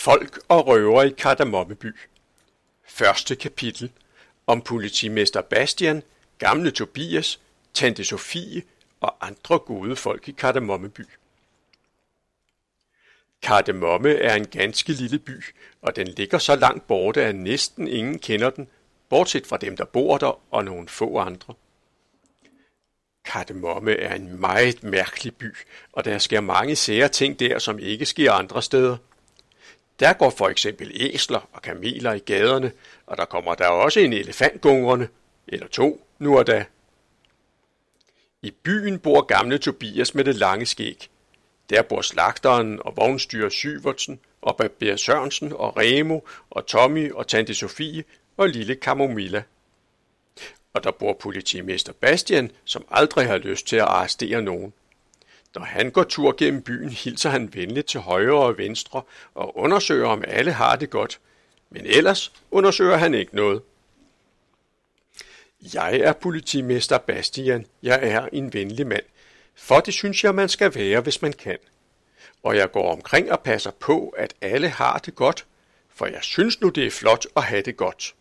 [0.00, 1.96] Folk og røver i Kardemommeby.
[2.84, 3.92] Første kapitel
[4.46, 6.02] om politimester Bastian,
[6.38, 7.40] gamle Tobias,
[7.74, 8.62] tante Sofie
[9.00, 11.00] og andre gode folk i Kardemommeby.
[13.42, 15.44] Kardemomme er en ganske lille by,
[15.82, 18.68] og den ligger så langt borte, at næsten ingen kender den,
[19.08, 21.54] bortset fra dem, der bor der og nogle få andre.
[23.24, 25.56] Kardemomme er en meget mærkelig by,
[25.92, 28.96] og der sker mange sære ting der, som ikke sker andre steder.
[30.00, 32.72] Der går for eksempel æsler og kameler i gaderne,
[33.06, 35.08] og der kommer der også en elefant gungrende,
[35.48, 36.64] eller to, nu og da.
[38.42, 41.08] I byen bor gamle Tobias med det lange skæg.
[41.70, 47.54] Der bor slagteren og vognstyrer Syvertsen og Barber Sørensen og Remo og Tommy og tante
[47.54, 48.04] Sofie
[48.36, 49.42] og lille Kamomilla.
[50.74, 54.72] Og der bor politimester Bastian, som aldrig har lyst til at arrestere nogen.
[55.54, 59.02] Når han går tur gennem byen, hilser han venligt til højre og venstre
[59.34, 61.20] og undersøger, om alle har det godt.
[61.70, 63.62] Men ellers undersøger han ikke noget.
[65.74, 67.66] Jeg er politimester Bastian.
[67.82, 69.04] Jeg er en venlig mand.
[69.54, 71.58] For det synes jeg, man skal være, hvis man kan.
[72.42, 75.46] Og jeg går omkring og passer på, at alle har det godt,
[75.94, 78.14] for jeg synes nu, det er flot at have det godt.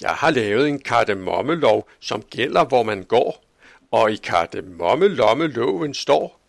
[0.00, 3.44] Jeg har lavet en kardemommelov, som gælder, hvor man går,
[3.90, 4.16] og i
[5.46, 6.40] loven står,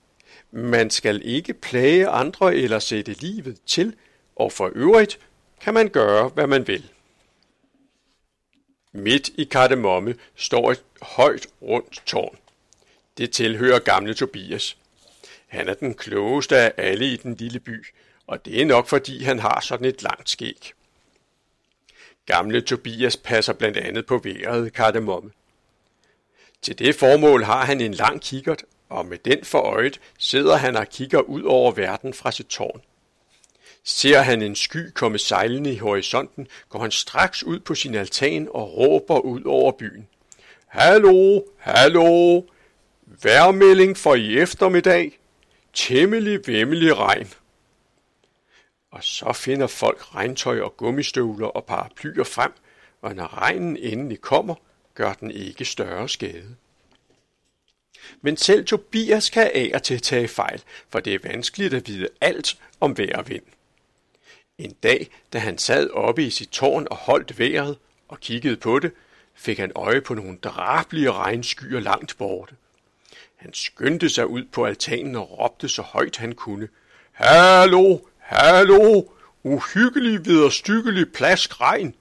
[0.52, 3.95] man skal ikke plage andre eller sætte livet til,
[4.36, 5.20] og for øvrigt
[5.61, 6.92] kan man gøre, hvad man vil.
[8.94, 12.38] Midt i kardemomme står et højt rundt tårn.
[13.17, 14.78] Det tilhører gamle Tobias.
[15.48, 17.86] Han er den klogeste af alle i den lille by,
[18.28, 20.73] og det er nok fordi han har sådan et langt skæg.
[22.26, 25.31] Gamle Tobias passer blandt andet på vejret kardemomme.
[26.62, 30.76] Til det formål har han en lang kikkert, og med den for øjet sidder han
[30.76, 32.81] og kigger ud over verden fra sit tårn.
[33.84, 38.48] Ser han en sky komme sejlende i horisonten, går han straks ud på sin altan
[38.52, 40.08] og råber ud over byen.
[40.67, 42.42] Hallo, hallo,
[43.23, 45.20] værmelding for i eftermiddag,
[45.73, 47.33] temmelig vemmelig regn.
[48.92, 52.52] Og så finder folk regntøj og gummistøvler og paraplyer frem,
[53.02, 54.55] og når regnen endelig kommer,
[54.94, 56.56] gør den ikke større skade.
[58.22, 62.08] Men selv Tobias kan af og til tage fejl, for det er vanskeligt at vide
[62.22, 63.44] alt om vejr og vind.
[64.58, 68.80] En dag, da han sad oppe i sit tårn og holdt vejret og kiggede på
[68.80, 68.92] det,
[69.34, 72.56] fik han øje på nogle drablige regnskyer langt borte.
[73.36, 76.68] Han skyndte sig ud på altanen og råbte så højt han kunne.
[77.12, 79.04] Hallo, hallo,
[79.44, 81.96] uhyggelig vederstyggelig plask regn.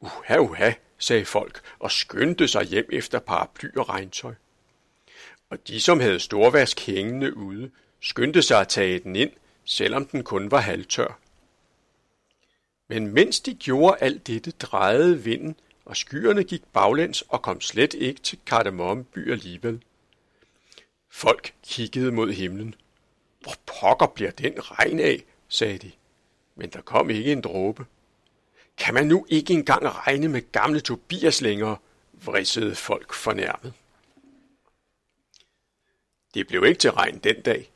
[0.00, 4.34] Uha, uha, sagde folk og skyndte sig hjem efter paraply og regntøj.
[5.50, 7.70] Og de, som havde storvask hængende ude,
[8.00, 9.30] skyndte sig at tage den ind,
[9.64, 11.18] selvom den kun var halvtør.
[12.88, 17.94] Men mens de gjorde alt dette, drejede vinden, og skyerne gik baglæns og kom slet
[17.94, 19.82] ikke til Kardemommeby alligevel.
[21.10, 22.74] Folk kiggede mod himlen.
[23.40, 25.90] Hvor pokker bliver den regn af, sagde de.
[26.54, 27.86] Men der kom ikke en dråbe.
[28.78, 31.76] Kan man nu ikke engang regne med gamle Tobias længere,
[32.12, 33.72] vridsede folk fornærmet.
[36.34, 37.70] Det blev ikke til regn den dag.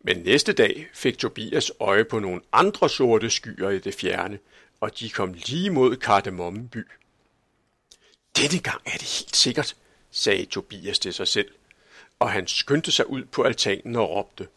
[0.00, 4.38] Men næste dag fik Tobias øje på nogle andre sorte skyer i det fjerne,
[4.80, 6.86] og de kom lige mod Kardemommeby.
[8.36, 9.76] Denne gang er det helt sikkert,
[10.10, 11.48] sagde Tobias til sig selv,
[12.18, 14.48] og han skyndte sig ud på altanen og råbte.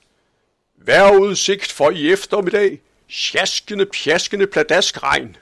[1.13, 5.37] udsigt for i eftermiddag, sjaskende, pjaskende pladask regn.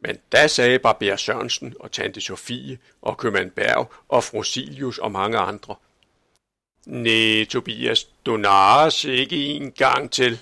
[0.00, 5.38] Men da sagde Barber Sørensen og tante Sofie og købmand Berg og Frosilius og mange
[5.38, 5.74] andre.
[6.86, 10.40] Nej, Tobias, du nares ikke en gang til.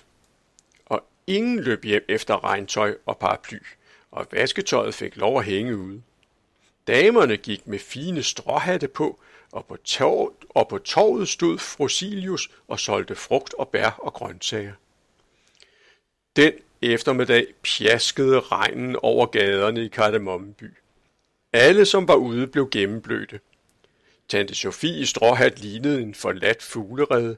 [0.87, 3.59] Og ingen løb hjem efter regntøj og paraply,
[4.11, 6.03] og vasketøjet fik lov at hænge ude.
[6.87, 9.19] Damerne gik med fine stråhatte på,
[9.53, 14.73] og på, torvet, og på torvet stod Frosilius og solgte frugt og bær og grøntsager.
[16.37, 16.53] Den
[16.83, 20.75] eftermiddag pjaskede regnen over gaderne i Kardemommeby.
[21.53, 23.41] Alle, som var ude, blev gennemblødte.
[24.29, 27.37] Tante Sofie i stråhat lignede en forladt fuglerede.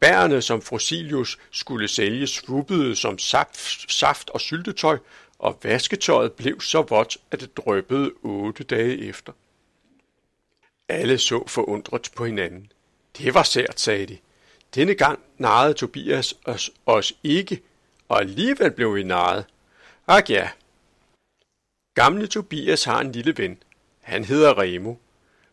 [0.00, 4.98] Bærene, som Frosilius skulle sælge, svuppede som saft, saft og syltetøj,
[5.38, 9.32] og vasketøjet blev så vådt, at det drøbbede otte dage efter.
[10.88, 12.72] Alle så forundret på hinanden.
[13.18, 14.18] Det var sært, sagde de.
[14.74, 17.62] Denne gang narrede Tobias os, os ikke,
[18.12, 19.44] og alligevel blev vi narret.
[20.06, 20.50] Ak ja.
[21.94, 23.62] Gamle Tobias har en lille ven.
[24.00, 24.94] Han hedder Remo.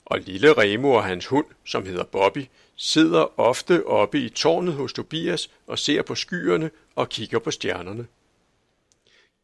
[0.06, 2.45] Og lille Remo og hans hund, som hedder Bobby,
[2.75, 8.07] sidder ofte oppe i tårnet hos Tobias og ser på skyerne og kigger på stjernerne.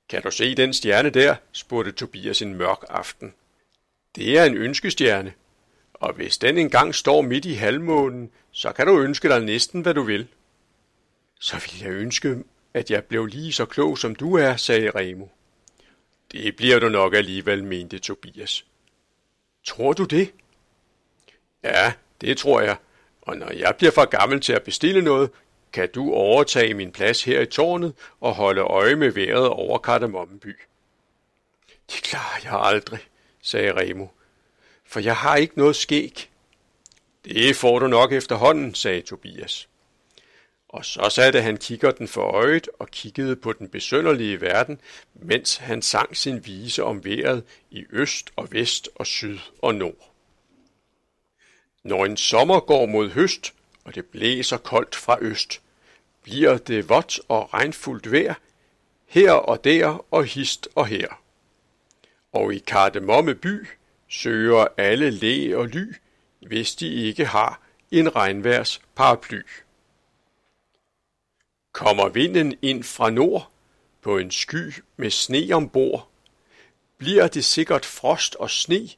[0.09, 1.35] Kan du se den stjerne der?
[1.51, 3.33] spurgte Tobias en mørk aften.
[4.15, 5.33] Det er en ønskestjerne,
[5.93, 9.93] og hvis den engang står midt i halvmånen, så kan du ønske dig næsten, hvad
[9.93, 10.27] du vil.
[11.39, 12.43] Så vil jeg ønske,
[12.75, 15.25] at jeg blev lige så klog som du er, sagde Remo.
[16.31, 18.65] Det bliver du nok alligevel, mente Tobias.
[19.65, 20.31] Tror du det?
[21.63, 22.77] Ja, det tror jeg,
[23.21, 25.29] og når jeg bliver for gammel til at bestille noget,
[25.73, 30.57] kan du overtage min plads her i tårnet og holde øje med vejret over Kardemommeby.
[31.91, 32.99] Det klarer jeg aldrig,
[33.41, 34.07] sagde Remo,
[34.85, 36.29] for jeg har ikke noget skæg.
[37.25, 39.67] Det får du nok efterhånden, sagde Tobias.
[40.69, 44.81] Og så satte han kikkerten for øjet og kiggede på den besønderlige verden,
[45.13, 50.11] mens han sang sin vise om vejret i øst og vest og syd og nord.
[51.83, 53.53] Når en sommer går mod høst,
[53.83, 55.61] og det blæser koldt fra øst,
[56.23, 58.33] bliver det vådt og regnfuldt vejr,
[59.07, 61.21] her og der og hist og her.
[62.33, 63.67] Og i Kardemomme by
[64.07, 65.95] søger alle læ og ly,
[66.39, 67.61] hvis de ikke har
[67.91, 69.41] en regnværs paraply.
[71.75, 73.51] Kommer vinden ind fra nord
[74.01, 76.09] på en sky med sne ombord,
[76.97, 78.89] bliver det sikkert frost og sne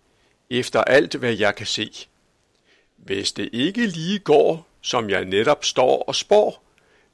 [0.50, 1.92] efter alt, hvad jeg kan se.
[2.98, 6.64] Hvis det ikke lige går, som jeg netop står og spår,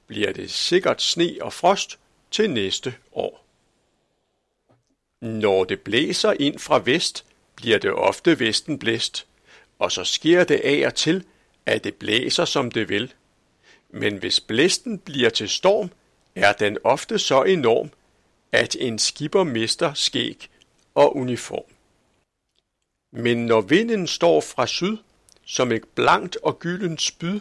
[0.07, 1.99] bliver det sikkert sne og frost
[2.31, 3.45] til næste år.
[5.21, 7.25] Når det blæser ind fra vest,
[7.55, 9.27] bliver det ofte vesten blæst,
[9.79, 11.25] og så sker det af og til,
[11.65, 13.13] at det blæser som det vil.
[13.95, 15.91] Men hvis blæsten bliver til storm,
[16.35, 17.91] er den ofte så enorm,
[18.51, 20.49] at en skipper mister skæg
[20.95, 21.65] og uniform.
[23.11, 24.97] Men når vinden står fra syd,
[25.45, 27.39] som et blankt og gyldent spyd,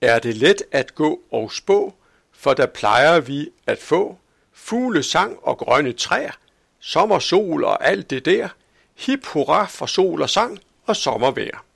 [0.00, 1.94] er det let at gå og spå,
[2.32, 4.18] for der plejer vi at få
[4.52, 6.32] fugle sang og grønne træer,
[6.80, 8.48] sommer sol og alt det der,
[8.94, 11.67] hip hurra for sol og sang og sommervejr.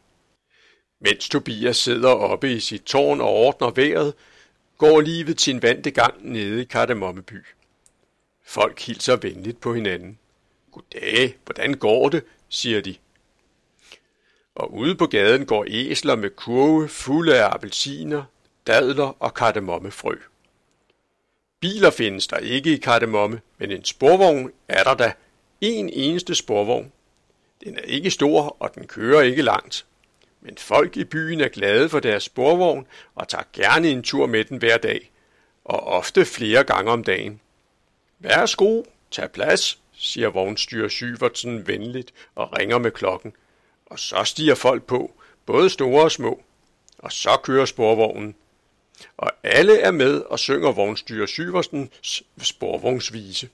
[1.05, 4.15] Mens Tobias sidder oppe i sit tårn og ordner vejret,
[4.79, 7.45] går livet sin vante gang nede i Kardemommeby.
[8.45, 10.19] Folk hilser venligt på hinanden.
[10.73, 12.97] Goddag, hvordan går det, siger de
[14.55, 18.25] og ude på gaden går æsler med kurve fulde af appelsiner,
[18.67, 20.17] dadler og kardemommefrø.
[21.61, 25.13] Biler findes der ikke i kardemomme, men en sporvogn er der da.
[25.61, 26.93] En eneste sporvogn.
[27.65, 29.87] Den er ikke stor, og den kører ikke langt.
[30.45, 34.45] Men folk i byen er glade for deres sporvogn og tager gerne en tur med
[34.45, 35.13] den hver dag,
[35.65, 37.41] og ofte flere gange om dagen.
[38.19, 43.33] Værsgo, tag plads, siger vognstyrer Syvertsen venligt og ringer med klokken,
[43.87, 45.13] og så stiger folk på,
[45.47, 46.43] både store og små,
[46.99, 48.35] og så kører sporvognen.
[49.17, 53.49] Og alle er med og synger vognstyrer Syversens sporvognsvise.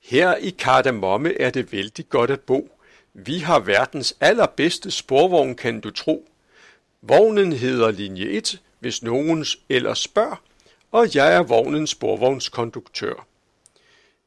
[0.00, 2.77] Her i Kardamomme er det vældig godt at bo.
[3.20, 6.28] Vi har verdens allerbedste sporvogn, kan du tro.
[7.02, 10.42] Vognen hedder linje 1, hvis nogen ellers spørger,
[10.92, 13.26] og jeg er vognens sporvognskonduktør.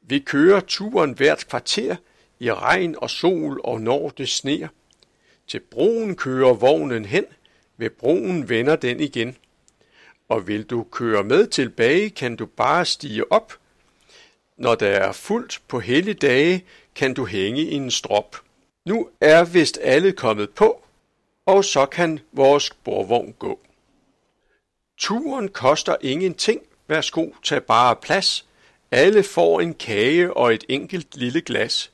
[0.02, 1.96] Vi kører turen hvert kvarter,
[2.38, 4.68] i regn og sol og når det sner.
[5.46, 7.24] Til broen kører vognen hen,
[7.76, 9.36] ved broen vender den igen.
[10.28, 13.52] Og vil du køre med tilbage, kan du bare stige op.
[14.56, 16.64] Når der er fuldt på hele dage,
[16.94, 18.36] kan du hænge i en strop.
[18.86, 20.82] Nu er vist alle kommet på,
[21.46, 23.60] og så kan vores sporvogn gå.
[24.98, 26.62] Turen koster ingenting.
[26.88, 28.46] Værsgo, tag bare plads.
[28.90, 31.92] Alle får en kage og et enkelt lille glas.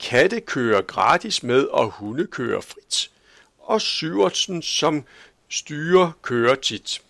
[0.00, 3.10] Katte kører gratis med, og hunde kører frit.
[3.58, 5.04] Og Syvertsen, som
[5.48, 7.02] styrer, kører tit.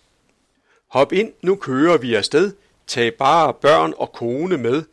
[0.87, 2.53] Hop ind, nu kører vi afsted.
[2.87, 4.83] Tag bare børn og kone med.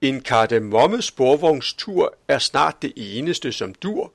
[0.00, 4.12] En kardemomme sporvognstur er snart det eneste som dur.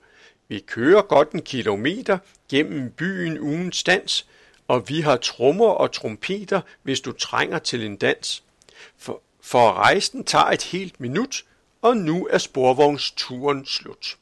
[0.47, 2.17] Vi kører godt en kilometer
[2.49, 4.27] gennem byen uden stands,
[4.67, 8.43] og vi har trommer og trompeter, hvis du trænger til en dans.
[8.97, 11.43] For, for rejsen tager et helt minut,
[11.81, 14.17] og nu er sporvognsturen slut.